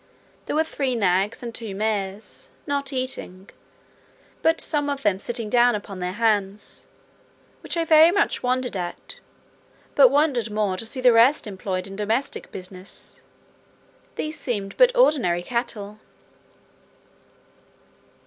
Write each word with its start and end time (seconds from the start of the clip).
There 0.47 0.55
were 0.55 0.63
three 0.63 0.95
nags 0.95 1.43
and 1.43 1.53
two 1.53 1.75
mares, 1.75 2.49
not 2.65 2.91
eating, 2.91 3.51
but 4.41 4.59
some 4.59 4.89
of 4.89 5.03
them 5.03 5.19
sitting 5.19 5.47
down 5.47 5.75
upon 5.75 5.99
their 5.99 6.13
hams, 6.13 6.87
which 7.61 7.77
I 7.77 7.85
very 7.85 8.09
much 8.09 8.41
wondered 8.41 8.75
at; 8.75 9.19
but 9.93 10.09
wondered 10.09 10.49
more 10.49 10.75
to 10.75 10.87
see 10.87 11.01
the 11.01 11.13
rest 11.13 11.45
employed 11.45 11.85
in 11.85 11.95
domestic 11.95 12.51
business; 12.51 13.21
these 14.15 14.39
seemed 14.39 14.75
but 14.75 14.91
ordinary 14.95 15.43
cattle. 15.43 15.99